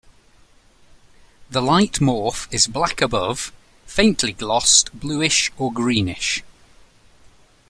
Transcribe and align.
The 1.51 1.61
light 1.61 1.99
morph 1.99 2.51
is 2.51 2.65
black 2.65 3.01
above, 3.01 3.51
faintly 3.85 4.33
glossed 4.33 4.89
bluish 4.99 5.51
or 5.59 5.71
greenish. 5.71 6.41